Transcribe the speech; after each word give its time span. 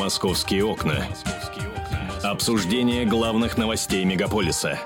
«Московские 0.00 0.64
окна». 0.64 1.04
Обсуждение 2.24 3.04
главных 3.04 3.58
новостей 3.58 4.02
мегаполиса. 4.06 4.78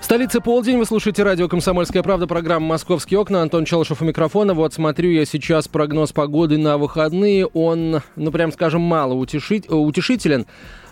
Столица 0.00 0.40
полдень. 0.40 0.78
Вы 0.78 0.84
слушаете 0.84 1.22
радио 1.22 1.46
«Комсомольская 1.46 2.02
правда», 2.02 2.26
программа 2.26 2.66
«Московские 2.66 3.20
окна». 3.20 3.40
Антон 3.40 3.64
Челышев 3.64 4.02
у 4.02 4.04
микрофона. 4.04 4.52
Вот 4.52 4.74
смотрю 4.74 5.10
я 5.10 5.24
сейчас 5.24 5.68
прогноз 5.68 6.10
погоды 6.10 6.58
на 6.58 6.76
выходные. 6.76 7.46
Он, 7.46 8.02
ну, 8.16 8.32
прям 8.32 8.50
скажем, 8.50 8.80
мало 8.80 9.14
утешить, 9.14 9.70
утешителен. 9.70 10.46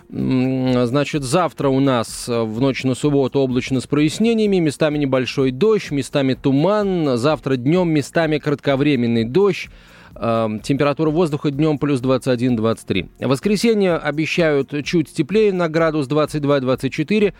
Значит, 0.07 1.23
завтра 1.23 1.67
у 1.67 1.81
нас 1.81 2.29
в 2.29 2.61
ночь 2.61 2.85
на 2.85 2.95
субботу 2.95 3.39
облачно 3.39 3.81
с 3.81 3.87
прояснениями, 3.87 4.59
местами 4.59 4.97
небольшой 4.97 5.51
дождь, 5.51 5.91
местами 5.91 6.35
туман, 6.35 7.17
завтра 7.17 7.57
днем 7.57 7.89
местами 7.89 8.37
кратковременный 8.37 9.25
дождь. 9.25 9.69
Эм, 10.15 10.59
температура 10.59 11.09
воздуха 11.09 11.51
днем 11.51 11.77
плюс 11.77 12.01
21-23. 12.01 13.09
В 13.19 13.27
воскресенье 13.27 13.95
обещают 13.95 14.73
чуть 14.83 15.13
теплее 15.13 15.53
на 15.53 15.69
градус 15.69 16.07
22-24. 16.07 17.33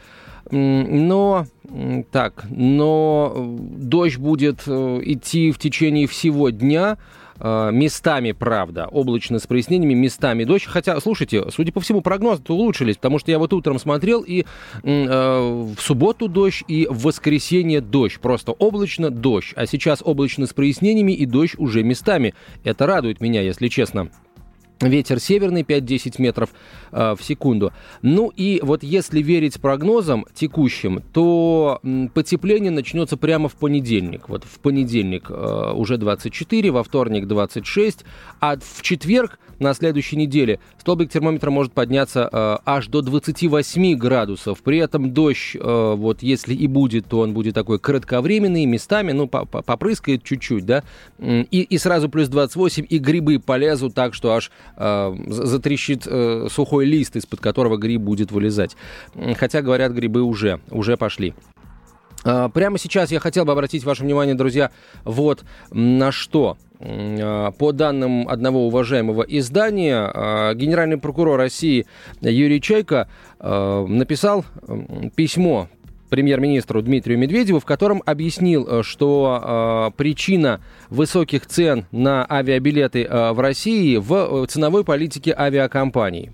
Но 0.50 1.46
так, 2.12 2.46
но 2.50 3.32
э, 3.34 3.58
дождь 3.78 4.18
будет 4.18 4.64
э, 4.66 5.00
идти 5.04 5.52
в 5.52 5.60
течение 5.60 6.08
всего 6.08 6.50
дня. 6.50 6.98
Э, 7.44 7.72
местами, 7.72 8.34
правда, 8.34 8.88
облачно 8.92 9.40
с 9.40 9.48
прояснениями, 9.48 9.96
местами 9.96 10.44
дождь. 10.44 10.66
Хотя, 10.66 11.00
слушайте, 11.00 11.50
судя 11.50 11.72
по 11.72 11.80
всему, 11.80 12.02
прогнозы 12.02 12.44
улучшились, 12.48 12.98
потому 12.98 13.18
что 13.18 13.32
я 13.32 13.40
вот 13.40 13.52
утром 13.52 13.80
смотрел, 13.80 14.22
и 14.22 14.46
э, 14.84 15.66
в 15.76 15.76
субботу 15.80 16.28
дождь, 16.28 16.64
и 16.68 16.86
в 16.88 17.04
воскресенье 17.04 17.82
дождь. 17.82 18.20
Просто 18.20 18.52
облачно 18.52 19.10
дождь. 19.10 19.54
А 19.56 19.66
сейчас 19.66 20.04
облачно 20.06 20.46
с 20.46 20.54
прояснениями, 20.54 21.14
и 21.14 21.26
дождь 21.26 21.56
уже 21.58 21.84
местами. 21.84 22.36
Это 22.64 22.86
радует 22.86 23.22
меня, 23.22 23.42
если 23.42 23.70
честно. 23.70 24.12
Ветер 24.82 25.20
северный 25.20 25.62
5-10 25.62 26.16
метров 26.18 26.50
э, 26.92 27.16
в 27.18 27.24
секунду. 27.24 27.72
Ну 28.02 28.32
и 28.36 28.60
вот 28.64 28.84
если 28.84 29.22
верить 29.22 29.62
прогнозам 29.62 30.26
текущим, 30.34 31.04
то 31.14 31.80
потепление 32.14 32.72
начнется 32.72 33.16
прямо 33.18 33.48
в 33.48 33.56
понедельник. 33.56 34.28
Вот 34.28 34.44
в 34.44 34.60
понедельник 34.60 35.28
э, 35.30 35.74
уже 35.76 35.98
24, 35.98 36.72
во 36.72 36.84
вторник 36.84 37.28
26, 37.28 38.06
а 38.40 38.58
в 38.58 38.82
четверг 38.82 39.40
на 39.62 39.76
следующей 39.76 40.16
неделе 40.16 40.60
столбик 40.80 41.12
термометра 41.12 41.52
может 41.52 41.72
подняться 41.72 42.28
э, 42.32 42.58
аж 42.66 42.88
до 42.88 43.02
28 43.02 43.96
градусов. 43.96 44.62
При 44.64 44.80
этом 44.80 45.14
дождь, 45.14 45.56
э, 45.56 45.94
вот 45.96 46.24
если 46.24 46.56
и 46.56 46.68
будет, 46.68 47.06
то 47.06 47.20
он 47.20 47.34
будет 47.34 47.54
такой 47.54 47.78
кратковременный, 47.80 48.66
местами, 48.66 49.12
ну, 49.12 49.28
попрыскает 49.28 50.24
чуть-чуть, 50.24 50.66
да, 50.66 50.84
и, 51.20 51.62
и 51.62 51.78
сразу 51.78 52.10
плюс 52.10 52.28
28, 52.28 52.88
и 52.90 52.98
грибы 52.98 53.40
полезут 53.40 53.94
так, 53.94 54.16
что 54.16 54.34
аж 54.34 54.52
э, 54.78 55.16
затрещит 55.28 56.04
э, 56.06 56.48
сухой 56.50 56.86
лист, 56.86 57.16
из-под 57.16 57.40
которого 57.40 57.78
гриб 57.78 58.02
будет 58.02 58.32
вылезать. 58.32 58.76
Хотя, 59.38 59.62
говорят, 59.62 59.92
грибы 59.92 60.22
уже, 60.22 60.60
уже 60.70 60.98
пошли. 60.98 61.34
А, 62.24 62.50
прямо 62.50 62.78
сейчас 62.78 63.12
я 63.12 63.20
хотел 63.20 63.46
бы 63.46 63.52
обратить 63.52 63.84
ваше 63.84 64.04
внимание, 64.04 64.36
друзья, 64.36 64.72
вот 65.04 65.44
на 65.72 66.12
что. 66.12 66.58
А, 66.80 67.52
по 67.52 67.72
данным 67.72 68.28
одного 68.28 68.68
уважаемого 68.68 69.24
издания, 69.24 70.12
а, 70.14 70.54
генеральный 70.54 70.98
прокурор 70.98 71.38
России 71.38 71.86
Юрий 72.22 72.62
Чайко 72.62 73.08
написал 73.40 74.46
письмо 75.16 75.68
премьер-министру 76.12 76.84
Дмитрию 76.84 77.18
Медведеву, 77.18 77.60
в 77.60 77.66
котором 77.66 78.04
объяснил, 78.06 78.84
что 78.84 79.92
причина 79.98 80.62
высоких 80.92 81.48
цен 81.48 81.86
на 81.92 82.28
авиабилеты 82.30 83.08
в 83.10 83.40
России 83.40 83.98
в 83.98 84.46
ценовой 84.46 84.84
политике 84.84 85.34
авиакомпаний. 85.36 86.30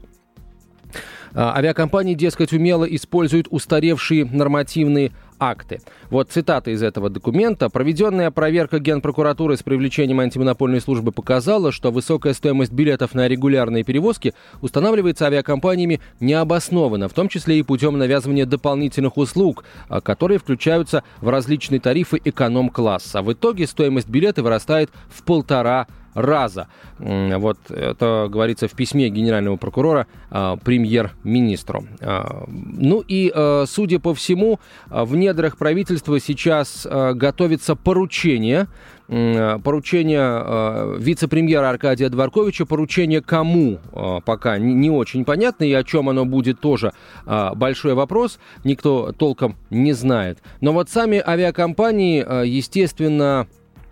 Авиакомпании, 1.36 2.16
дескать, 2.16 2.52
умело 2.52 2.86
используют 2.86 3.48
устаревшие 3.52 4.26
нормативные 4.26 5.12
акты. 5.40 5.82
Вот 6.10 6.32
цитата 6.32 6.72
из 6.72 6.84
этого 6.84 7.10
документа. 7.10 7.70
Проведенная 7.70 8.32
проверка 8.32 8.80
Генпрокуратуры 8.80 9.58
с 9.58 9.64
привлечением 9.64 10.20
антимонопольной 10.20 10.82
службы 10.82 11.12
показала, 11.12 11.72
что 11.72 11.92
высокая 11.92 12.34
стоимость 12.34 12.72
билетов 12.72 13.14
на 13.14 13.28
регулярные 13.28 13.84
перевозки 13.84 14.34
устанавливается 14.62 15.26
авиакомпаниями 15.26 16.02
необоснованно, 16.20 17.10
в 17.10 17.14
том 17.14 17.30
числе 17.30 17.60
и 17.60 17.64
путем 17.64 17.98
навязывания 17.98 18.46
дополнительных 18.46 19.18
услуг, 19.18 19.64
а, 19.90 20.02
которые 20.02 20.40
включаются 20.40 21.04
в 21.22 21.30
различные 21.30 21.80
тарифы 21.80 22.20
эконом-класса. 22.24 23.22
В 23.22 23.34
итоге 23.34 23.68
стоимость 23.68 24.10
билета 24.10 24.44
вырастает 24.44 24.90
в 25.10 25.24
полтора 25.24 25.88
раза. 26.14 26.68
Вот 27.00 27.58
это 27.70 28.28
говорится 28.30 28.68
в 28.68 28.74
письме 28.74 29.10
генерального 29.10 29.58
прокурора 29.58 30.08
а, 30.30 30.58
премьер-министру. 30.58 31.86
А, 32.02 32.46
ну 32.48 33.04
и, 33.08 33.32
а, 33.34 33.66
судя 33.68 34.00
по 34.00 34.14
всему, 34.14 34.60
в 34.88 35.16
недрах 35.16 35.58
правительства 35.58 36.20
сейчас 36.20 36.88
готовится 36.90 37.76
поручение 37.76 38.68
поручение 39.08 40.98
вице-премьера 41.00 41.70
Аркадия 41.70 42.10
Дворковича, 42.10 42.66
поручение 42.66 43.22
кому 43.22 43.80
пока 44.26 44.58
не 44.58 44.90
очень 44.90 45.24
понятно, 45.24 45.64
и 45.64 45.72
о 45.72 45.86
чем 45.86 46.10
оно 46.10 46.26
будет 46.26 46.60
тоже 46.60 46.92
большой 47.26 47.94
вопрос, 47.94 48.38
никто 48.66 49.14
толком 49.14 49.56
не 49.70 49.94
знает. 49.94 50.40
Но 50.60 50.74
вот 50.74 50.90
сами 50.90 51.24
авиакомпании, 51.26 52.46
естественно, 52.46 53.48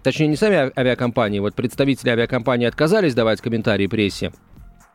точнее 0.05 0.27
не 0.27 0.35
сами 0.35 0.71
авиакомпании, 0.79 1.39
вот 1.39 1.55
представители 1.55 2.11
авиакомпании 2.11 2.67
отказались 2.67 3.15
давать 3.15 3.41
комментарии 3.41 3.87
прессе, 3.87 4.31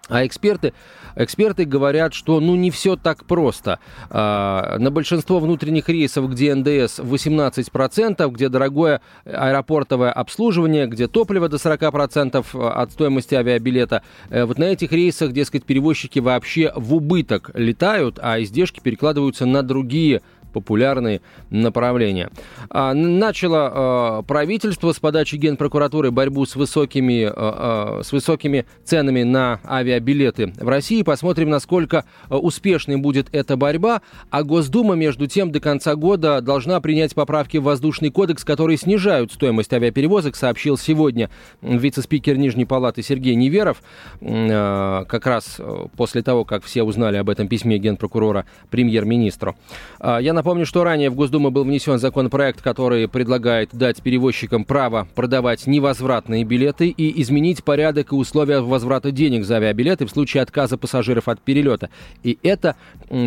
а 0.09 0.25
эксперты, 0.25 0.72
эксперты 1.16 1.65
говорят, 1.65 2.15
что 2.15 2.38
ну 2.38 2.54
не 2.54 2.71
все 2.71 2.94
так 2.94 3.25
просто. 3.25 3.81
А, 4.09 4.76
на 4.78 4.93
большинство 4.93 5.41
внутренних 5.41 5.88
рейсов, 5.88 6.31
где 6.31 6.54
НДС 6.54 7.00
18%, 7.00 8.31
где 8.31 8.48
дорогое 8.48 9.00
аэропортовое 9.25 10.12
обслуживание, 10.12 10.87
где 10.87 11.09
топливо 11.09 11.48
до 11.48 11.56
40% 11.56 12.71
от 12.72 12.92
стоимости 12.92 13.34
авиабилета, 13.34 14.03
э, 14.28 14.44
вот 14.44 14.59
на 14.59 14.65
этих 14.65 14.92
рейсах, 14.92 15.32
дескать, 15.32 15.65
перевозчики 15.65 16.21
вообще 16.21 16.72
в 16.77 16.94
убыток 16.94 17.50
летают, 17.54 18.21
а 18.22 18.41
издержки 18.41 18.78
перекладываются 18.81 19.44
на 19.44 19.62
другие 19.65 20.22
популярные 20.52 21.20
направления. 21.50 22.30
А, 22.68 22.94
начало 22.94 23.70
а, 23.72 24.22
правительство 24.22 24.92
с 24.92 24.98
подачи 24.98 25.36
Генпрокуратуры 25.36 26.10
борьбу 26.10 26.46
с 26.46 26.56
высокими, 26.56 27.28
а, 27.30 28.00
с 28.02 28.12
высокими 28.12 28.66
ценами 28.84 29.22
на 29.22 29.60
авиабилеты 29.64 30.52
в 30.58 30.68
России. 30.68 31.02
Посмотрим, 31.02 31.50
насколько 31.50 32.04
успешной 32.28 32.96
будет 32.96 33.28
эта 33.32 33.56
борьба. 33.56 34.02
А 34.30 34.42
Госдума, 34.42 34.94
между 34.94 35.26
тем, 35.26 35.52
до 35.52 35.60
конца 35.60 35.94
года 35.94 36.40
должна 36.40 36.80
принять 36.80 37.14
поправки 37.14 37.56
в 37.56 37.64
Воздушный 37.64 38.10
кодекс, 38.10 38.44
которые 38.44 38.76
снижают 38.76 39.32
стоимость 39.32 39.72
авиаперевозок, 39.72 40.36
сообщил 40.36 40.76
сегодня 40.76 41.30
вице-спикер 41.62 42.36
Нижней 42.36 42.64
Палаты 42.64 43.02
Сергей 43.02 43.34
Неверов. 43.34 43.82
Как 44.20 45.26
раз 45.26 45.60
после 45.96 46.22
того, 46.22 46.44
как 46.44 46.64
все 46.64 46.82
узнали 46.82 47.16
об 47.16 47.30
этом 47.30 47.48
письме 47.48 47.78
Генпрокурора 47.78 48.44
премьер-министру. 48.70 49.56
Я 50.02 50.32
напомню, 50.40 50.64
что 50.64 50.84
ранее 50.84 51.10
в 51.10 51.14
Госдуму 51.16 51.50
был 51.50 51.64
внесен 51.64 51.98
законопроект, 51.98 52.62
который 52.62 53.06
предлагает 53.08 53.74
дать 53.74 54.00
перевозчикам 54.00 54.64
право 54.64 55.06
продавать 55.14 55.66
невозвратные 55.66 56.44
билеты 56.44 56.88
и 56.88 57.20
изменить 57.20 57.62
порядок 57.62 58.12
и 58.12 58.14
условия 58.14 58.60
возврата 58.60 59.10
денег 59.10 59.44
за 59.44 59.56
авиабилеты 59.56 60.06
в 60.06 60.10
случае 60.10 60.42
отказа 60.42 60.78
пассажиров 60.78 61.28
от 61.28 61.42
перелета. 61.42 61.90
И 62.22 62.38
это, 62.42 62.76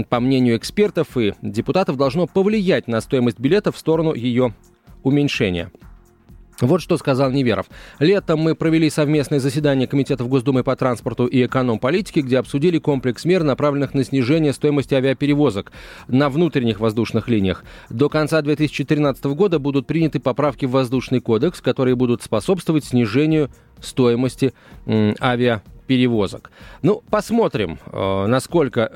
по 0.09 0.19
мнению 0.19 0.57
экспертов 0.57 1.15
и 1.15 1.35
депутатов, 1.43 1.97
должно 1.97 2.25
повлиять 2.25 2.87
на 2.87 2.99
стоимость 2.99 3.39
билета 3.39 3.71
в 3.71 3.77
сторону 3.77 4.15
ее 4.15 4.55
уменьшения. 5.03 5.71
Вот 6.61 6.81
что 6.81 6.97
сказал 6.97 7.31
Неверов. 7.31 7.65
Летом 7.99 8.39
мы 8.39 8.55
провели 8.55 8.89
совместное 8.89 9.39
заседание 9.39 9.87
Комитетов 9.87 10.27
Госдумы 10.29 10.63
по 10.63 10.75
транспорту 10.75 11.25
и 11.25 11.45
эконом-политике, 11.45 12.21
где 12.21 12.37
обсудили 12.37 12.77
комплекс 12.77 13.25
мер, 13.25 13.43
направленных 13.43 13.93
на 13.93 14.03
снижение 14.03 14.53
стоимости 14.53 14.93
авиаперевозок 14.93 15.71
на 16.07 16.29
внутренних 16.29 16.79
воздушных 16.79 17.27
линиях. 17.27 17.63
До 17.89 18.09
конца 18.09 18.41
2013 18.41 19.25
года 19.25 19.59
будут 19.59 19.87
приняты 19.87 20.19
поправки 20.19 20.65
в 20.65 20.71
Воздушный 20.71 21.19
кодекс, 21.21 21.61
которые 21.61 21.95
будут 21.95 22.23
способствовать 22.23 22.83
снижению 22.83 23.49
стоимости 23.79 24.53
авиаперевозок. 24.87 26.51
Ну, 26.81 27.03
посмотрим, 27.09 27.79
э, 27.85 28.25
насколько 28.27 28.91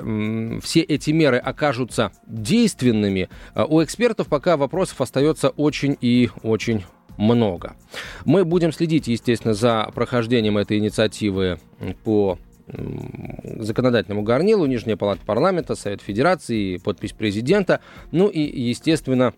все 0.61 0.81
эти 0.81 1.11
меры 1.11 1.37
окажутся 1.37 2.11
действенными. 2.25 3.29
Э, 3.55 3.65
у 3.67 3.83
экспертов 3.83 4.27
пока 4.27 4.57
вопросов 4.57 5.01
остается 5.01 5.49
очень 5.49 5.97
и 6.01 6.29
очень 6.43 6.83
много. 7.17 7.75
Мы 8.25 8.45
будем 8.45 8.71
следить, 8.71 9.07
естественно, 9.07 9.53
за 9.53 9.89
прохождением 9.93 10.57
этой 10.57 10.77
инициативы 10.77 11.59
по 12.03 12.37
законодательному 13.59 14.23
горнилу, 14.23 14.65
Нижняя 14.65 14.97
палата 14.97 15.21
парламента, 15.25 15.75
Совет 15.75 16.01
Федерации, 16.01 16.77
подпись 16.77 17.13
президента. 17.13 17.79
Ну 18.11 18.27
и, 18.27 18.41
естественно, 18.41 19.33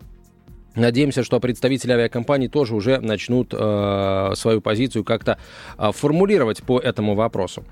Надеемся, 0.76 1.24
что 1.24 1.40
представители 1.40 1.92
авиакомпаний 1.92 2.48
тоже 2.48 2.76
уже 2.76 3.00
начнут 3.00 3.52
э, 3.52 4.32
свою 4.36 4.60
позицию 4.60 5.02
как-то 5.02 5.36
э, 5.76 5.90
формулировать 5.92 6.62
по 6.62 6.78
этому 6.78 7.14
вопросу. 7.14 7.64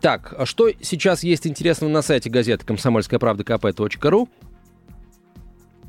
Так, 0.00 0.34
что 0.44 0.70
сейчас 0.80 1.22
есть 1.22 1.46
интересного 1.46 1.90
на 1.90 2.00
сайте 2.00 2.30
газеты 2.30 2.64
«Комсомольская 2.64 3.18
правда» 3.18 3.42
kp.ru? 3.42 4.28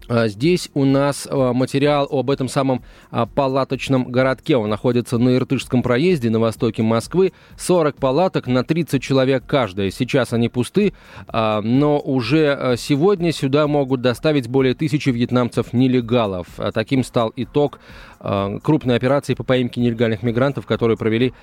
А, 0.10 0.28
здесь 0.28 0.70
у 0.74 0.86
нас 0.86 1.28
а, 1.30 1.54
материал 1.54 2.08
об 2.10 2.32
этом 2.32 2.50
самом 2.50 2.84
а, 3.12 3.28
палаточном 3.28 4.12
городке. 4.12 4.58
Он 4.58 4.70
находится 4.70 5.18
на 5.20 5.36
Иртышском 5.36 5.84
проезде 5.84 6.30
на 6.32 6.40
востоке 6.40 6.82
Москвы. 6.82 7.32
40 7.58 7.96
палаток 7.98 8.48
на 8.48 8.64
30 8.64 9.02
человек 9.02 9.44
каждая. 9.46 9.92
Сейчас 9.92 10.34
они 10.34 10.50
пусты, 10.50 10.94
но 11.32 12.00
уже 12.00 12.76
сегодня 12.78 13.32
сюда 13.32 13.68
могут 13.68 14.02
доставить 14.02 14.48
более 14.48 14.74
тысячи 14.74 15.10
вьетнамцев-нелегалов. 15.10 16.48
Таким 16.74 17.04
стал 17.04 17.32
итог 17.36 17.80
крупной 18.20 18.96
операции 18.96 19.34
по 19.34 19.44
поимке 19.44 19.82
нелегальных 19.82 20.24
мигрантов, 20.24 20.66
которую 20.66 20.98
провели 20.98 21.34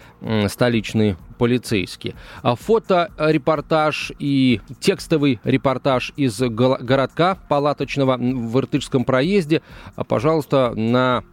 столичные 0.48 1.16
полицейские. 1.38 2.14
Фото-репортаж 2.42 4.12
и 4.18 4.60
текстовый 4.80 5.40
репортаж 5.44 6.12
из 6.16 6.38
городка 6.40 7.36
палаточного 7.48 8.16
в 8.16 8.55
Иртышском 8.58 9.04
проезде, 9.04 9.62
а, 9.94 10.04
пожалуйста, 10.04 10.72
на 10.74 11.24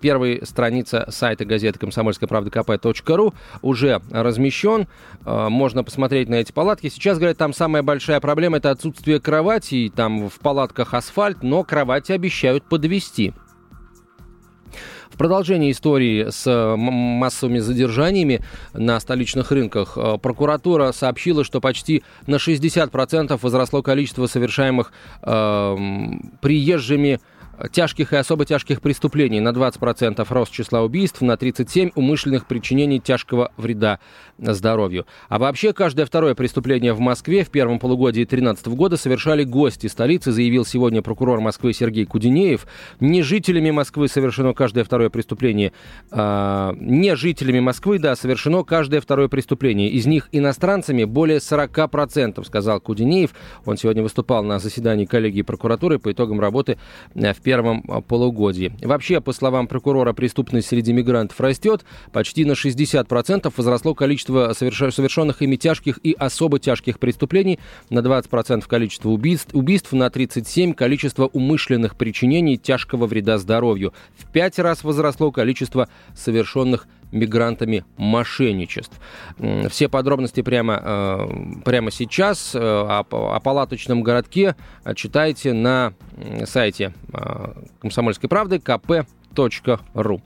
первой 0.00 0.40
странице 0.44 1.04
сайта 1.08 1.44
газеты 1.44 1.78
«Комсомольская 1.78 2.28
правда 2.28 2.50
КП.ру» 2.50 3.34
уже 3.60 4.00
размещен. 4.10 4.86
Э, 5.26 5.48
можно 5.48 5.84
посмотреть 5.84 6.28
на 6.28 6.36
эти 6.36 6.52
палатки. 6.52 6.88
Сейчас, 6.88 7.18
говорят, 7.18 7.38
там 7.38 7.52
самая 7.52 7.82
большая 7.82 8.20
проблема– 8.20 8.56
это 8.58 8.70
отсутствие 8.70 9.20
кроватей. 9.20 9.90
Там 9.90 10.28
в 10.28 10.38
палатках 10.38 10.94
асфальт, 10.94 11.42
но 11.42 11.64
кровати 11.64 12.12
обещают 12.12 12.64
подвести. 12.64 13.34
В 15.10 15.18
продолжении 15.18 15.70
истории 15.70 16.30
с 16.30 16.76
массовыми 16.76 17.58
задержаниями 17.58 18.40
на 18.72 18.98
столичных 18.98 19.52
рынках 19.52 19.96
э, 19.96 20.18
прокуратура 20.18 20.92
сообщила, 20.92 21.44
что 21.44 21.60
почти 21.60 22.02
на 22.26 22.36
60% 22.36 23.38
возросло 23.42 23.82
количество 23.82 24.26
совершаемых 24.26 24.92
э, 25.22 25.76
приезжими 26.40 27.20
тяжких 27.70 28.12
и 28.12 28.16
особо 28.16 28.44
тяжких 28.44 28.80
преступлений 28.80 29.40
на 29.40 29.50
20% 29.50 30.26
рост 30.28 30.52
числа 30.52 30.82
убийств, 30.82 31.20
на 31.20 31.32
37% 31.32 31.92
умышленных 31.94 32.46
причинений 32.46 32.98
тяжкого 32.98 33.52
вреда 33.56 33.98
здоровью. 34.38 35.06
А 35.28 35.38
вообще 35.38 35.72
каждое 35.72 36.06
второе 36.06 36.34
преступление 36.34 36.92
в 36.92 37.00
Москве 37.00 37.44
в 37.44 37.50
первом 37.50 37.78
полугодии 37.78 38.22
2013 38.22 38.68
года 38.68 38.96
совершали 38.96 39.44
гости 39.44 39.86
столицы, 39.86 40.32
заявил 40.32 40.64
сегодня 40.64 41.02
прокурор 41.02 41.40
Москвы 41.40 41.72
Сергей 41.72 42.06
Кудинеев. 42.06 42.66
Не 43.00 43.22
жителями 43.22 43.70
Москвы 43.70 44.08
совершено 44.08 44.54
каждое 44.54 44.84
второе 44.84 45.10
преступление. 45.10 45.72
А, 46.10 46.74
не 46.78 47.14
жителями 47.16 47.60
Москвы, 47.60 47.98
да, 47.98 48.16
совершено 48.16 48.64
каждое 48.64 49.00
второе 49.00 49.28
преступление. 49.28 49.88
Из 49.88 50.06
них 50.06 50.28
иностранцами 50.32 51.04
более 51.04 51.38
40%, 51.38 52.44
сказал 52.44 52.80
Кудинеев. 52.80 53.30
Он 53.64 53.76
сегодня 53.76 54.02
выступал 54.02 54.42
на 54.42 54.58
заседании 54.58 55.04
коллегии 55.04 55.42
прокуратуры 55.42 55.98
по 55.98 56.10
итогам 56.12 56.40
работы 56.40 56.78
в 57.14 57.41
первом 57.42 57.84
а, 57.88 58.00
полугодии. 58.00 58.72
Вообще, 58.82 59.20
по 59.20 59.32
словам 59.32 59.66
прокурора, 59.66 60.12
преступность 60.12 60.68
среди 60.68 60.92
мигрантов 60.92 61.40
растет. 61.40 61.84
Почти 62.12 62.44
на 62.44 62.52
60% 62.52 63.52
возросло 63.56 63.94
количество 63.94 64.52
совершенных 64.54 65.42
ими 65.42 65.56
тяжких 65.56 65.98
и 66.02 66.12
особо 66.12 66.58
тяжких 66.58 66.98
преступлений, 66.98 67.58
на 67.90 67.98
20% 67.98 68.66
количество 68.66 69.10
убийств, 69.10 69.54
убийств, 69.54 69.92
на 69.92 70.06
37% 70.06 70.74
количество 70.74 71.26
умышленных 71.26 71.96
причинений 71.96 72.56
тяжкого 72.56 73.06
вреда 73.06 73.38
здоровью. 73.38 73.92
В 74.16 74.30
пять 74.30 74.58
раз 74.58 74.84
возросло 74.84 75.30
количество 75.30 75.88
совершенных 76.14 76.86
мигрантами 77.12 77.84
мошенничеств. 77.96 78.98
Все 79.68 79.88
подробности 79.88 80.40
прямо, 80.42 80.80
э, 80.82 81.28
прямо 81.64 81.90
сейчас 81.90 82.54
э, 82.54 82.58
о, 82.58 83.00
о 83.10 83.40
палаточном 83.40 84.02
городке 84.02 84.56
читайте 84.96 85.52
на 85.52 85.92
сайте 86.46 86.92
э, 87.12 87.52
«Комсомольской 87.80 88.28
правды» 88.28 88.56
kp.ru. 88.56 90.20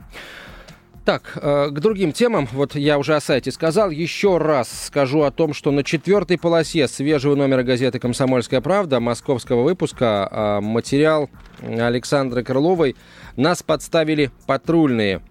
Так, 1.05 1.39
к 1.41 1.71
другим 1.71 2.11
темам. 2.11 2.49
Вот 2.51 2.75
я 2.75 2.99
уже 2.99 3.15
о 3.15 3.21
сайте 3.21 3.53
сказал. 3.53 3.91
Еще 3.91 4.39
раз 4.39 4.87
скажу 4.87 5.23
о 5.23 5.31
том, 5.31 5.55
что 5.55 5.71
на 5.71 5.85
четвертой 5.85 6.37
полосе 6.37 6.89
свежего 6.89 7.37
номера 7.37 7.63
газеты 7.63 8.01
«Комсомольская 8.01 8.61
правда» 8.61 8.99
московского 8.99 9.63
выпуска 9.63 10.59
материал 10.61 11.31
Александры 11.63 12.43
Крыловой 12.43 12.97
«Нас 13.37 13.63
подставили 13.63 14.33
патрульные». 14.49 15.23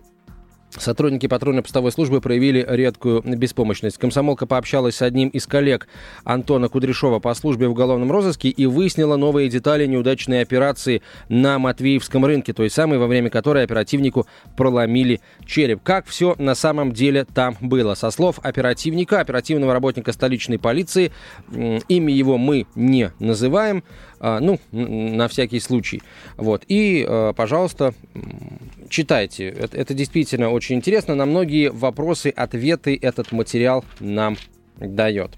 Сотрудники 0.78 1.28
патрульно-постовой 1.28 1.92
службы 1.92 2.20
проявили 2.20 2.66
редкую 2.68 3.22
беспомощность. 3.24 3.98
Комсомолка 3.98 4.46
пообщалась 4.46 4.96
с 4.96 5.02
одним 5.02 5.30
из 5.30 5.48
коллег 5.48 5.88
Антона 6.24 6.68
Кудряшова 6.68 7.20
по 7.20 7.34
службе 7.34 7.68
в 7.68 7.72
уголовном 7.72 8.12
розыске 8.12 8.50
и 8.50 8.66
выяснила 8.66 9.16
новые 9.16 9.50
детали 9.50 9.86
неудачной 9.86 10.42
операции 10.42 11.02
на 11.30 11.60
Матвеевском 11.60 12.26
рынке, 12.26 12.54
той 12.54 12.70
самой, 12.70 12.98
во 12.98 13.08
время 13.08 13.30
которой 13.30 13.64
оперативнику 13.64 14.28
проломили 14.58 15.22
череп. 15.46 15.82
Как 15.82 16.08
все 16.08 16.36
на 16.38 16.56
самом 16.56 16.92
деле 16.92 17.26
там 17.26 17.56
было? 17.62 17.96
Со 17.96 18.12
слов 18.12 18.40
оперативника, 18.44 19.22
оперативного 19.22 19.74
работника 19.74 20.12
столичной 20.12 20.60
полиции, 20.60 21.12
имя 21.88 22.14
его 22.14 22.38
мы 22.38 22.68
не 22.76 23.12
называем, 23.20 23.84
а, 24.20 24.40
ну, 24.40 24.60
на 24.72 25.28
всякий 25.28 25.60
случай. 25.60 26.02
Вот. 26.38 26.64
И, 26.68 27.06
э, 27.08 27.34
пожалуйста, 27.36 27.94
читайте. 28.96 29.50
Это, 29.50 29.76
это 29.76 29.94
действительно 29.94 30.50
очень 30.52 30.78
интересно. 30.78 31.16
На 31.16 31.26
многие 31.26 31.70
вопросы, 31.70 32.28
ответы 32.28 32.98
этот 33.02 33.34
материал 33.34 33.84
нам 34.00 34.38
дает. 34.78 35.32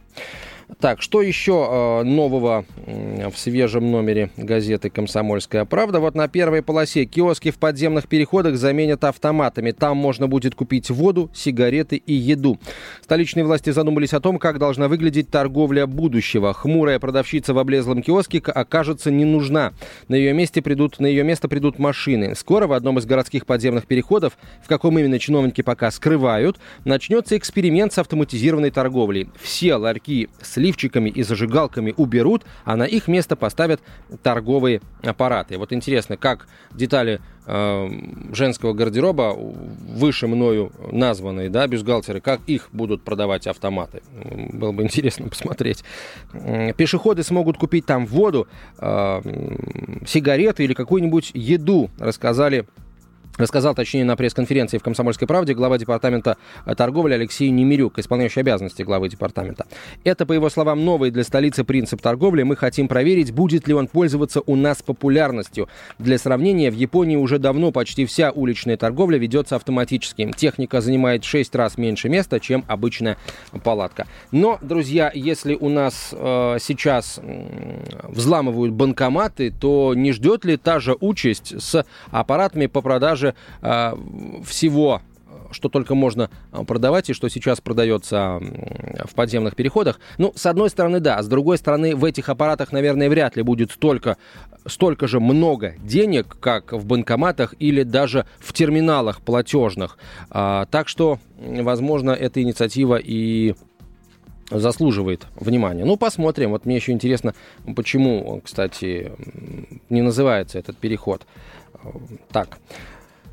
Так, 0.81 1.01
что 1.01 1.21
еще 1.21 1.67
э, 1.69 2.03
нового 2.03 2.65
э, 2.85 3.29
в 3.29 3.39
свежем 3.39 3.89
номере 3.89 4.31
газеты 4.35 4.89
«Комсомольская 4.89 5.63
правда»? 5.63 6.01
Вот 6.01 6.13
на 6.13 6.27
первой 6.27 6.61
полосе 6.61 7.05
киоски 7.05 7.51
в 7.51 7.57
подземных 7.57 8.09
переходах 8.09 8.57
заменят 8.57 9.05
автоматами. 9.05 9.71
Там 9.71 9.95
можно 9.95 10.27
будет 10.27 10.55
купить 10.55 10.89
воду, 10.89 11.31
сигареты 11.33 11.95
и 11.95 12.13
еду. 12.13 12.59
Столичные 13.01 13.45
власти 13.45 13.69
задумались 13.69 14.13
о 14.13 14.19
том, 14.19 14.39
как 14.39 14.59
должна 14.59 14.89
выглядеть 14.89 15.29
торговля 15.29 15.87
будущего. 15.87 16.53
Хмурая 16.53 16.99
продавщица 16.99 17.53
в 17.53 17.59
облезлом 17.59 18.03
киоске 18.03 18.39
окажется 18.45 19.09
не 19.09 19.23
нужна. 19.23 19.71
На 20.09 20.15
ее, 20.15 20.33
месте 20.33 20.61
придут, 20.61 20.99
на 20.99 21.05
ее 21.05 21.23
место 21.23 21.47
придут 21.47 21.79
машины. 21.79 22.35
Скоро 22.35 22.67
в 22.67 22.73
одном 22.73 22.99
из 22.99 23.05
городских 23.05 23.45
подземных 23.45 23.87
переходов, 23.87 24.37
в 24.61 24.67
каком 24.67 24.99
именно 24.99 25.17
чиновники 25.17 25.61
пока 25.61 25.91
скрывают, 25.91 26.57
начнется 26.83 27.37
эксперимент 27.37 27.93
с 27.93 27.99
автоматизированной 27.99 28.69
торговлей. 28.69 29.29
Все 29.41 29.75
ларьки 29.75 30.27
с 30.41 30.56
с 30.57 30.59
лифчиками 30.59 31.09
и 31.09 31.21
зажигалками 31.21 31.93
уберут, 31.97 32.43
а 32.65 32.75
на 32.75 32.83
их 32.83 33.07
место 33.07 33.35
поставят 33.35 33.79
торговые 34.23 34.81
аппараты. 35.03 35.57
Вот 35.57 35.71
интересно, 35.71 36.17
как 36.17 36.47
детали 36.71 37.21
э, 37.45 37.89
женского 38.33 38.73
гардероба, 38.73 39.35
выше 39.37 40.27
мною 40.27 40.71
названные, 40.91 41.49
да, 41.49 41.67
бюстгальтеры, 41.67 42.21
как 42.21 42.41
их 42.47 42.69
будут 42.71 43.03
продавать 43.03 43.45
автоматы. 43.45 44.01
Было 44.51 44.71
бы 44.71 44.81
интересно 44.81 45.27
посмотреть. 45.29 45.83
Пешеходы 46.75 47.21
смогут 47.21 47.57
купить 47.57 47.85
там 47.85 48.07
воду, 48.07 48.47
э, 48.79 49.21
сигареты 50.07 50.63
или 50.63 50.73
какую-нибудь 50.73 51.31
еду, 51.35 51.91
рассказали 51.99 52.65
Рассказал, 53.37 53.75
точнее, 53.75 54.03
на 54.03 54.15
пресс-конференции 54.15 54.79
в 54.79 54.83
«Комсомольской 54.83 55.27
правде» 55.27 55.53
глава 55.53 55.77
департамента 55.77 56.37
торговли 56.75 57.13
Алексей 57.13 57.49
Немирюк, 57.51 57.99
исполняющий 57.99 58.39
обязанности 58.39 58.81
главы 58.81 59.09
департамента. 59.09 59.67
Это, 60.03 60.25
по 60.25 60.33
его 60.33 60.49
словам, 60.49 60.83
новый 60.83 61.11
для 61.11 61.23
столицы 61.23 61.63
принцип 61.63 62.01
торговли. 62.01 62.41
Мы 62.41 62.55
хотим 62.55 62.87
проверить, 62.87 63.31
будет 63.31 63.67
ли 63.67 63.75
он 63.75 63.87
пользоваться 63.87 64.41
у 64.45 64.55
нас 64.55 64.81
популярностью. 64.81 65.69
Для 65.99 66.17
сравнения, 66.17 66.71
в 66.71 66.73
Японии 66.73 67.15
уже 67.15 67.37
давно 67.37 67.71
почти 67.71 68.07
вся 68.07 68.31
уличная 68.31 68.75
торговля 68.75 69.19
ведется 69.19 69.55
автоматически. 69.55 70.33
Техника 70.35 70.81
занимает 70.81 71.23
6 71.23 71.53
раз 71.55 71.77
меньше 71.77 72.09
места, 72.09 72.39
чем 72.39 72.65
обычная 72.67 73.17
палатка. 73.63 74.07
Но, 74.31 74.57
друзья, 74.61 75.11
если 75.13 75.53
у 75.53 75.69
нас 75.69 76.09
э, 76.11 76.57
сейчас 76.59 77.19
взламывают 78.03 78.73
банкоматы, 78.73 79.51
то 79.51 79.93
не 79.93 80.11
ждет 80.11 80.43
ли 80.43 80.57
та 80.57 80.79
же 80.79 80.95
участь 80.99 81.53
с 81.61 81.85
аппаратами 82.09 82.65
по 82.65 82.81
продаже 82.81 83.26
продаже 83.27 83.35
а, 83.61 83.97
всего 84.45 85.01
что 85.49 85.69
только 85.69 85.95
можно 85.95 86.29
а, 86.51 86.65
продавать 86.65 87.09
и 87.09 87.13
что 87.13 87.29
сейчас 87.29 87.61
продается 87.61 88.41
в 89.05 89.15
подземных 89.15 89.55
переходах. 89.55 89.97
Ну, 90.17 90.33
с 90.35 90.45
одной 90.45 90.69
стороны, 90.69 90.99
да. 90.99 91.23
С 91.23 91.27
другой 91.27 91.57
стороны, 91.57 91.95
в 91.95 92.03
этих 92.03 92.27
аппаратах, 92.27 92.73
наверное, 92.73 93.09
вряд 93.09 93.37
ли 93.37 93.43
будет 93.43 93.71
столько, 93.71 94.17
столько 94.65 95.07
же 95.07 95.21
много 95.21 95.75
денег, 95.79 96.37
как 96.41 96.73
в 96.73 96.85
банкоматах 96.85 97.53
или 97.59 97.83
даже 97.83 98.25
в 98.39 98.51
терминалах 98.51 99.21
платежных. 99.21 99.97
А, 100.29 100.65
так 100.65 100.89
что, 100.89 101.17
возможно, 101.37 102.11
эта 102.11 102.41
инициатива 102.41 102.99
и 103.01 103.55
заслуживает 104.51 105.27
внимания. 105.39 105.85
Ну, 105.85 105.95
посмотрим. 105.95 106.51
Вот 106.51 106.65
мне 106.65 106.75
еще 106.75 106.91
интересно, 106.91 107.33
почему, 107.73 108.41
кстати, 108.43 109.13
не 109.89 110.01
называется 110.01 110.59
этот 110.59 110.75
переход 110.75 111.25
так. 112.31 112.57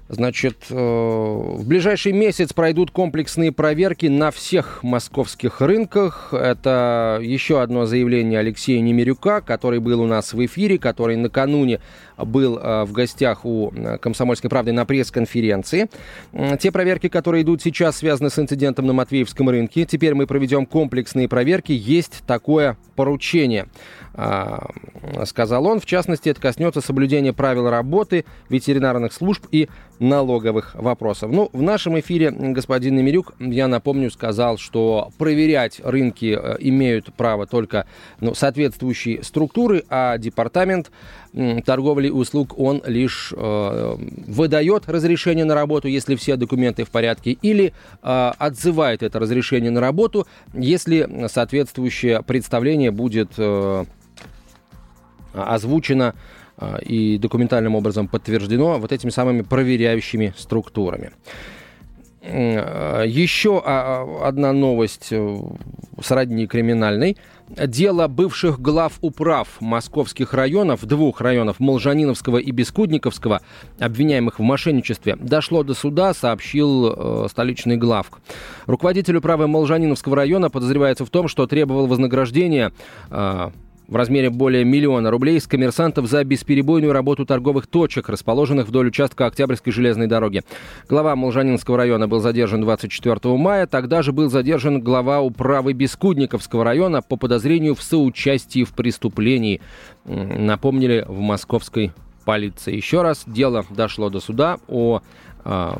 Значит, 0.08 0.66
э, 0.68 0.74
в 0.74 1.66
ближайший 1.66 2.12
месяц 2.12 2.52
пройдут 2.52 2.90
комплексные 2.90 3.52
проверки 3.52 4.04
на 4.04 4.30
всех 4.30 4.82
московских 4.82 5.62
рынках. 5.62 6.34
Это 6.34 7.18
еще 7.22 7.62
одно 7.62 7.86
заявление 7.86 8.38
Алексея 8.38 8.82
Немирюка, 8.82 9.40
который 9.40 9.80
был 9.80 10.02
у 10.02 10.06
нас 10.06 10.34
в 10.34 10.44
эфире, 10.44 10.78
который 10.78 11.16
накануне 11.16 11.80
был 12.18 12.58
э, 12.58 12.84
в 12.84 12.92
гостях 12.92 13.46
у 13.46 13.72
э, 13.74 13.96
«Комсомольской 13.96 14.50
правды» 14.50 14.72
на 14.72 14.84
пресс-конференции. 14.84 15.88
Те 16.60 16.70
проверки, 16.70 17.08
которые 17.08 17.42
идут 17.42 17.62
сейчас, 17.62 17.96
связаны 17.96 18.28
с 18.28 18.38
инцидентом 18.38 18.86
на 18.86 18.92
Матвеевском 18.92 19.48
рынке. 19.48 19.86
Теперь 19.86 20.14
мы 20.14 20.26
проведем 20.26 20.66
комплексные 20.66 21.28
проверки. 21.30 21.72
Есть 21.72 22.22
такое 22.26 22.76
поручение. 22.94 23.66
Сказал 25.24 25.66
он. 25.66 25.80
В 25.80 25.86
частности, 25.86 26.28
это 26.28 26.40
коснется 26.40 26.80
соблюдения 26.80 27.32
правил 27.32 27.68
работы 27.68 28.24
ветеринарных 28.48 29.12
служб 29.12 29.44
и 29.50 29.68
налоговых 29.98 30.74
вопросов. 30.74 31.30
Ну, 31.30 31.50
в 31.52 31.62
нашем 31.62 31.98
эфире 32.00 32.30
господин 32.30 32.96
Немирюк, 32.96 33.34
я 33.38 33.68
напомню, 33.68 34.10
сказал, 34.10 34.58
что 34.58 35.10
проверять 35.18 35.80
рынки 35.82 36.36
э, 36.38 36.56
имеют 36.60 37.12
право 37.14 37.46
только 37.46 37.86
ну, 38.20 38.34
соответствующие 38.34 39.22
структуры, 39.22 39.84
а 39.88 40.18
департамент 40.18 40.90
торговли 41.64 42.08
и 42.08 42.10
услуг, 42.10 42.58
он 42.58 42.82
лишь 42.86 43.32
э, 43.36 43.96
выдает 44.26 44.88
разрешение 44.88 45.44
на 45.44 45.54
работу, 45.54 45.88
если 45.88 46.14
все 46.14 46.36
документы 46.36 46.84
в 46.84 46.90
порядке, 46.90 47.32
или 47.32 47.72
э, 48.02 48.32
отзывает 48.38 49.02
это 49.02 49.18
разрешение 49.18 49.70
на 49.70 49.80
работу, 49.80 50.26
если 50.52 51.26
соответствующее 51.28 52.22
представление 52.22 52.92
будет 52.92 53.32
э, 53.36 53.84
озвучено 55.32 56.14
и 56.82 57.18
документальным 57.18 57.74
образом 57.74 58.08
подтверждено 58.08 58.78
вот 58.78 58.92
этими 58.92 59.10
самыми 59.10 59.42
проверяющими 59.42 60.32
структурами. 60.36 61.10
Э, 62.26 63.04
еще 63.06 63.62
а, 63.64 64.02
а, 64.22 64.28
одна 64.28 64.52
новость 64.52 65.08
э, 65.10 65.38
сродни 66.02 66.46
криминальной. 66.46 67.18
Дело 67.50 68.08
бывших 68.08 68.60
глав 68.60 68.94
управ 69.02 69.60
московских 69.60 70.32
районов, 70.32 70.86
двух 70.86 71.20
районов, 71.20 71.60
Молжаниновского 71.60 72.38
и 72.38 72.50
Бескудниковского, 72.50 73.42
обвиняемых 73.78 74.38
в 74.38 74.42
мошенничестве, 74.42 75.16
дошло 75.16 75.62
до 75.62 75.74
суда, 75.74 76.14
сообщил 76.14 76.94
э, 76.96 77.28
столичный 77.28 77.76
главк. 77.76 78.20
Руководитель 78.64 79.16
управы 79.16 79.46
Молжаниновского 79.46 80.16
района 80.16 80.48
подозревается 80.48 81.04
в 81.04 81.10
том, 81.10 81.28
что 81.28 81.46
требовал 81.46 81.86
вознаграждения 81.86 82.72
э, 83.10 83.50
в 83.86 83.96
размере 83.96 84.30
более 84.30 84.64
миллиона 84.64 85.10
рублей 85.10 85.40
с 85.40 85.46
коммерсантов 85.46 86.06
за 86.06 86.24
бесперебойную 86.24 86.92
работу 86.92 87.26
торговых 87.26 87.66
точек, 87.66 88.08
расположенных 88.08 88.68
вдоль 88.68 88.88
участка 88.88 89.26
Октябрьской 89.26 89.72
железной 89.72 90.06
дороги. 90.06 90.42
Глава 90.88 91.14
Молжанинского 91.16 91.76
района 91.76 92.08
был 92.08 92.20
задержан 92.20 92.60
24 92.62 93.36
мая. 93.36 93.66
Тогда 93.66 94.02
же 94.02 94.12
был 94.12 94.30
задержан 94.30 94.80
глава 94.80 95.20
управы 95.20 95.72
Бескудниковского 95.72 96.64
района 96.64 97.02
по 97.02 97.16
подозрению 97.16 97.74
в 97.74 97.82
соучастии 97.82 98.64
в 98.64 98.72
преступлении. 98.72 99.60
Напомнили 100.04 101.04
в 101.06 101.20
московской 101.20 101.92
полиции. 102.24 102.74
Еще 102.74 103.02
раз, 103.02 103.24
дело 103.26 103.64
дошло 103.70 104.08
до 104.08 104.20
суда 104.20 104.58
о 104.66 105.00
э, 105.44 105.70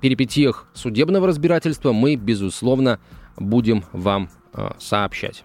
перипетиях 0.00 0.66
судебного 0.72 1.26
разбирательства. 1.26 1.92
Мы, 1.92 2.16
безусловно, 2.16 2.98
будем 3.36 3.84
вам 3.92 4.30
э, 4.54 4.70
сообщать. 4.78 5.44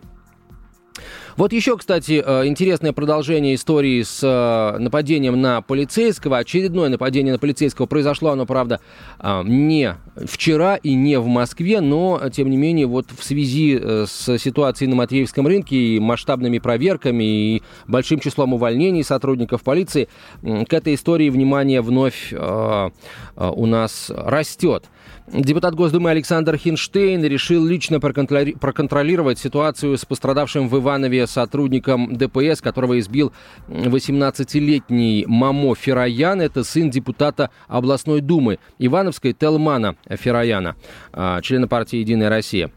Вот 1.38 1.54
еще, 1.54 1.78
кстати, 1.78 2.22
э, 2.26 2.48
интересное 2.48 2.94
продолжение 2.94 3.56
истории 3.56 4.04
с 4.04 4.20
э, 4.22 4.78
нападением 4.80 5.40
на 5.40 5.62
полицейского. 5.62 6.38
Очередное 6.38 6.90
нападение 6.90 7.34
на 7.34 7.40
полицейского 7.40 7.86
произошло, 7.86 8.32
оно, 8.32 8.46
правда, 8.46 8.82
э, 9.20 9.42
не 9.46 9.96
вчера 10.26 10.76
и 10.76 10.94
не 10.94 11.18
в 11.20 11.28
Москве, 11.28 11.82
но, 11.82 12.22
тем 12.32 12.50
не 12.50 12.58
менее, 12.58 12.86
вот 12.86 13.08
в 13.18 13.24
связи 13.24 13.80
с 13.82 14.38
ситуацией 14.38 14.90
на 14.90 14.96
Матвеевском 14.96 15.48
рынке 15.48 15.76
и 15.76 16.00
масштабными 16.00 16.60
проверками 16.60 17.24
и 17.24 17.64
большим 17.88 18.20
числом 18.20 18.54
увольнений 18.54 19.04
сотрудников 19.04 19.64
полиции, 19.64 20.10
к 20.42 20.74
этой 20.74 20.96
истории 20.96 21.30
внимание 21.30 21.82
вновь 21.82 22.34
у 22.34 23.66
нас 23.66 24.12
растет. 24.14 24.86
Депутат 25.34 25.76
Госдумы 25.76 26.10
Александр 26.10 26.58
Хинштейн 26.58 27.24
решил 27.24 27.66
лично 27.66 28.02
проконтролировать 28.02 29.40
ситуацию 29.40 29.98
с 29.98 30.04
пострадавшим 30.04 30.68
в 30.68 30.78
Иванове 30.82 31.28
сотрудником 31.28 32.16
ДПС, 32.16 32.62
которого 32.62 33.00
избил 33.00 33.32
18-летний 33.68 35.26
Мамо 35.28 35.76
Фероян. 35.76 36.42
Это 36.42 36.64
сын 36.64 36.90
депутата 36.90 37.50
областной 37.68 38.22
думы 38.22 38.60
Ивановской 38.80 39.34
Телмана 39.34 39.96
Ферояна, 40.10 40.76
а, 41.14 41.42
члена 41.42 41.68
партии 41.68 41.98
«Единая 41.98 42.30
Россия». 42.30 42.72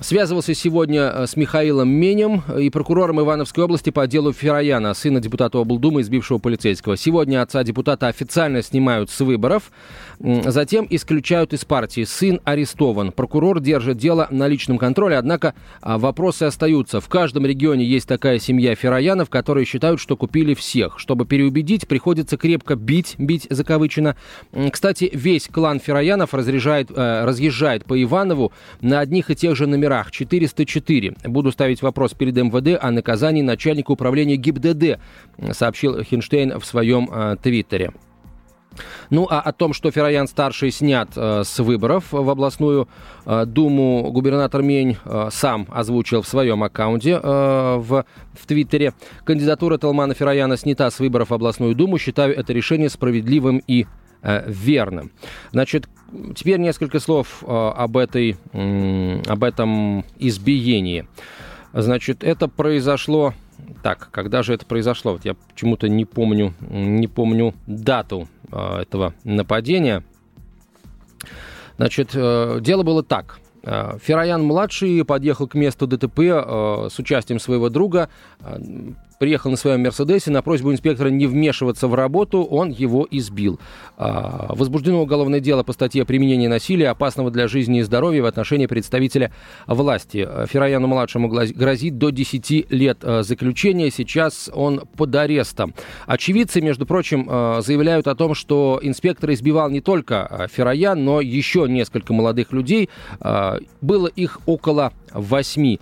Связывался 0.00 0.54
сегодня 0.54 1.02
э, 1.02 1.26
с 1.26 1.36
Михаилом 1.36 1.90
Менем 1.90 2.42
и 2.58 2.70
прокурором 2.70 3.20
Ивановской 3.20 3.64
области 3.64 3.90
по 3.90 4.06
делу 4.06 4.32
Ферояна, 4.32 4.94
сына 4.94 5.20
депутата 5.20 5.58
облдумы, 5.58 6.00
избившего 6.00 6.38
полицейского. 6.38 6.96
Сегодня 6.96 7.42
отца 7.42 7.62
депутата 7.62 8.08
официально 8.08 8.62
снимают 8.62 9.10
с 9.10 9.20
выборов, 9.20 9.70
затем 10.18 10.86
исключают 10.88 11.52
из 11.52 11.66
партии. 11.66 12.04
Сын 12.04 12.40
арестован. 12.44 13.12
Прокурор 13.12 13.60
держит 13.60 13.98
дело 13.98 14.26
на 14.30 14.48
личном 14.48 14.78
контроле, 14.78 15.18
однако 15.18 15.54
а, 15.82 15.98
вопросы 15.98 16.44
остаются. 16.44 17.00
В 17.02 17.08
каждом 17.08 17.44
регионе 17.44 17.84
есть 17.84 18.08
такая 18.08 18.38
семья 18.38 18.74
Фероянов, 18.74 19.28
которые 19.28 19.66
считают, 19.66 20.00
что 20.00 20.16
купили 20.16 20.54
всех. 20.54 20.98
Чтобы 20.98 21.26
переубедить, 21.26 21.86
приходится 21.86 22.38
крепко 22.38 22.74
бить, 22.74 23.16
бить 23.18 23.46
закавычено. 23.50 24.16
Кстати, 24.72 25.10
весь 25.12 25.46
клан 25.48 25.78
Фероянов 25.78 26.32
разъезжает, 26.32 26.90
э, 26.90 27.24
разъезжает 27.24 27.84
по 27.84 28.02
Иванову 28.02 28.52
на 28.80 29.00
одних 29.00 29.30
и 29.30 29.36
тех 29.36 29.54
же 29.56 29.66
номерах 29.74 30.10
404. 30.10 31.14
Буду 31.24 31.52
ставить 31.52 31.82
вопрос 31.82 32.14
перед 32.14 32.36
МВД 32.36 32.78
о 32.80 32.90
наказании 32.90 33.42
начальника 33.42 33.90
управления 33.90 34.36
ГИБДД, 34.36 34.98
сообщил 35.52 36.02
Хинштейн 36.02 36.58
в 36.58 36.64
своем 36.64 37.08
э, 37.12 37.36
твиттере. 37.42 37.92
Ну 39.10 39.26
а 39.30 39.40
о 39.40 39.52
том, 39.52 39.72
что 39.72 39.90
Фероян-старший 39.90 40.70
снят 40.70 41.08
э, 41.16 41.42
с 41.44 41.58
выборов 41.58 42.06
в 42.10 42.28
областную 42.28 42.88
э, 43.24 43.44
думу, 43.46 44.10
губернатор 44.10 44.62
Мень 44.62 44.96
э, 45.04 45.28
сам 45.30 45.66
озвучил 45.70 46.22
в 46.22 46.28
своем 46.28 46.62
аккаунте 46.62 47.20
э, 47.22 47.76
в, 47.78 48.04
в 48.32 48.46
Твиттере. 48.46 48.94
Кандидатура 49.24 49.78
Талмана 49.78 50.14
Ферояна 50.14 50.56
снята 50.56 50.90
с 50.90 50.98
выборов 50.98 51.30
в 51.30 51.34
областную 51.34 51.74
думу. 51.74 51.98
Считаю 51.98 52.36
это 52.36 52.52
решение 52.52 52.88
справедливым 52.88 53.62
и 53.66 53.86
верным. 54.46 55.10
Значит, 55.52 55.88
теперь 56.34 56.58
несколько 56.58 57.00
слов 57.00 57.42
э, 57.42 57.46
об, 57.46 57.96
этой, 57.96 58.36
э, 58.52 59.22
об 59.26 59.44
этом 59.44 60.04
избиении. 60.18 61.06
Значит, 61.72 62.22
это 62.22 62.48
произошло 62.48 63.34
так, 63.82 64.08
когда 64.10 64.42
же 64.42 64.54
это 64.54 64.66
произошло? 64.66 65.12
Вот 65.12 65.24
я 65.24 65.34
почему-то 65.34 65.88
не 65.88 66.04
помню, 66.04 66.54
не 66.70 67.06
помню 67.06 67.54
дату 67.66 68.28
э, 68.50 68.82
этого 68.82 69.14
нападения. 69.24 70.02
Значит, 71.76 72.10
э, 72.14 72.58
дело 72.60 72.82
было 72.82 73.02
так. 73.02 73.38
Э, 73.62 73.98
Фероян-младший 74.02 75.04
подъехал 75.04 75.48
к 75.48 75.54
месту 75.54 75.86
ДТП 75.86 76.20
э, 76.20 76.88
с 76.90 76.98
участием 76.98 77.40
своего 77.40 77.68
друга. 77.68 78.08
Приехал 79.18 79.50
на 79.50 79.56
своем 79.56 79.82
Мерседесе, 79.82 80.30
на 80.30 80.42
просьбу 80.42 80.72
инспектора 80.72 81.08
не 81.08 81.26
вмешиваться 81.26 81.88
в 81.88 81.94
работу, 81.94 82.42
он 82.42 82.70
его 82.70 83.06
избил. 83.10 83.60
А, 83.96 84.46
возбуждено 84.54 85.02
уголовное 85.02 85.40
дело 85.40 85.62
по 85.62 85.72
статье 85.72 86.04
«Применение 86.04 86.48
насилия, 86.48 86.88
опасного 86.88 87.30
для 87.30 87.46
жизни 87.46 87.78
и 87.78 87.82
здоровья 87.82 88.22
в 88.22 88.26
отношении 88.26 88.66
представителя 88.66 89.32
власти». 89.66 90.28
Ферояну-младшему 90.46 91.28
грозит 91.28 91.98
до 91.98 92.10
10 92.10 92.72
лет 92.72 92.98
а, 93.02 93.22
заключения. 93.22 93.90
Сейчас 93.90 94.50
он 94.52 94.82
под 94.96 95.14
арестом. 95.14 95.74
Очевидцы, 96.06 96.60
между 96.60 96.84
прочим, 96.86 97.28
а, 97.30 97.60
заявляют 97.60 98.08
о 98.08 98.14
том, 98.16 98.34
что 98.34 98.80
инспектор 98.82 99.32
избивал 99.32 99.70
не 99.70 99.80
только 99.80 100.48
Фероян, 100.52 101.04
но 101.04 101.20
еще 101.20 101.66
несколько 101.68 102.12
молодых 102.12 102.52
людей. 102.52 102.88
Было 103.80 104.06
их 104.06 104.40
около 104.46 104.92
восьми. 105.12 105.80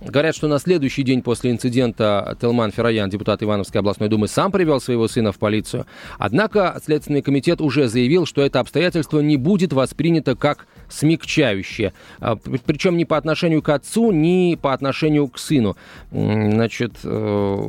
Говорят, 0.00 0.36
что 0.36 0.48
на 0.48 0.58
следующий 0.58 1.02
день 1.02 1.22
после 1.22 1.50
инцидента 1.50 2.36
Телман 2.40 2.65
Фероян, 2.70 3.10
депутат 3.10 3.42
Ивановской 3.42 3.80
областной 3.80 4.08
думы, 4.08 4.28
сам 4.28 4.52
привел 4.52 4.80
своего 4.80 5.08
сына 5.08 5.32
в 5.32 5.38
полицию. 5.38 5.86
Однако 6.18 6.78
Следственный 6.84 7.22
комитет 7.22 7.60
уже 7.60 7.88
заявил, 7.88 8.26
что 8.26 8.42
это 8.42 8.60
обстоятельство 8.60 9.20
не 9.20 9.36
будет 9.36 9.72
воспринято 9.72 10.36
как 10.36 10.66
смягчающее. 10.88 11.92
А, 12.20 12.36
Причем 12.36 12.96
ни 12.96 13.04
по 13.04 13.16
отношению 13.16 13.62
к 13.62 13.68
отцу, 13.68 14.10
ни 14.12 14.56
по 14.60 14.72
отношению 14.72 15.28
к 15.28 15.38
сыну. 15.38 15.76
Значит, 16.10 16.92
э, 17.02 17.68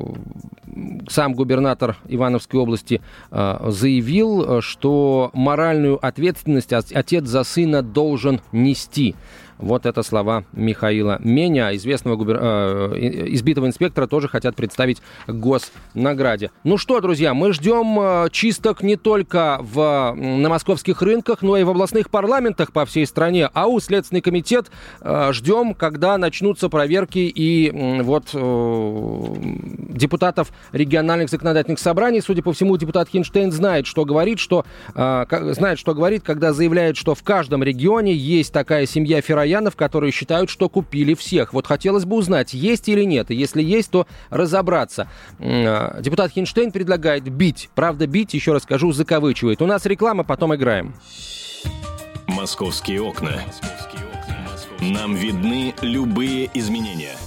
сам 1.10 1.34
губернатор 1.34 1.98
Ивановской 2.08 2.60
области 2.60 3.02
э, 3.32 3.58
заявил, 3.70 4.62
что 4.62 5.32
моральную 5.34 6.04
ответственность 6.06 6.74
отец 6.74 7.26
за 7.26 7.44
сына 7.44 7.82
должен 7.82 8.42
нести. 8.52 9.16
Вот 9.58 9.86
это 9.86 10.04
слова 10.04 10.44
Михаила 10.54 11.20
Меня, 11.24 11.76
известного 11.76 12.16
губер... 12.16 12.38
э, 12.40 12.94
избитого 13.34 13.68
инспектора, 13.68 14.08
тоже 14.08 14.28
хотят 14.28 14.56
представить 14.56 15.02
госнаграде. 15.28 16.52
Ну 16.64 16.78
что, 16.78 17.02
друзья, 17.02 17.34
мы 17.34 17.54
ждем 17.54 18.00
э, 18.00 18.30
чисток 18.32 18.84
не 18.84 18.96
только 18.96 19.58
в, 19.62 20.14
на 20.16 20.50
московских 20.50 21.02
рынках, 21.02 21.42
но 21.42 21.58
и 21.58 21.64
в 21.64 21.70
областных 21.70 22.10
парламентах 22.10 22.72
по 22.72 22.86
всей 22.86 23.08
стране. 23.08 23.50
АУ 23.54 23.80
Следственный 23.80 24.22
комитет 24.22 24.68
э, 25.02 25.30
ждем, 25.34 25.74
когда 25.74 26.18
начнутся 26.18 26.70
проверки 26.70 27.20
и 27.20 27.70
э, 27.70 28.04
вот 28.04 28.30
депутатов 29.98 30.52
региональных 30.72 31.30
законодательных 31.30 31.80
собраний. 31.80 32.22
Судя 32.22 32.42
по 32.42 32.54
всему, 32.54 32.78
депутат 32.78 33.10
Хинштейн 33.10 33.52
знает, 33.52 33.86
что 33.86 34.06
говорит, 34.06 34.40
что 34.40 34.66
э, 34.96 35.26
знает, 35.54 35.80
что 35.80 35.94
говорит, 35.94 36.24
когда 36.24 36.54
заявляет, 36.54 36.98
что 36.98 37.16
в 37.16 37.24
каждом 37.24 37.64
регионе 37.64 38.14
есть 38.14 38.54
такая 38.54 38.86
семья 38.86 39.22
Фероянов, 39.22 39.76
которые 39.76 40.12
считают, 40.12 40.50
что 40.50 40.70
купили 40.70 41.14
всех. 41.14 41.54
Вот 41.54 41.68
хотелось 41.68 42.06
бы 42.06 42.16
узнать, 42.16 42.54
есть 42.54 42.88
или 42.90 43.04
нет. 43.04 43.32
И 43.32 43.36
если 43.36 43.62
есть, 43.62 43.92
то 43.92 44.08
разобраться. 44.30 45.10
Э, 45.40 46.02
депутат 46.02 46.32
Хинштейн 46.32 46.72
предлагает 46.72 47.28
бить. 47.30 47.70
Правда, 47.76 48.08
бить, 48.08 48.34
еще 48.34 48.54
раз 48.54 48.64
скажу, 48.64 48.92
закавычивает. 48.92 49.62
У 49.62 49.66
нас 49.66 49.86
реклама, 49.86 50.24
потом 50.24 50.56
играем. 50.56 50.94
Московские 52.28 53.02
окна. 53.02 53.42
Нам 54.80 55.16
видны 55.16 55.74
любые 55.82 56.52
изменения– 56.54 57.16